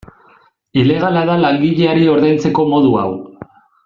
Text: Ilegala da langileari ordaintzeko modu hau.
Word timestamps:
Ilegala 0.83 1.21
da 1.31 1.35
langileari 1.43 2.07
ordaintzeko 2.17 2.65
modu 2.73 2.97
hau. 3.03 3.11